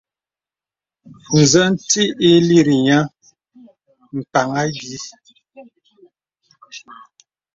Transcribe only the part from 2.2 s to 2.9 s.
ǐ lìrì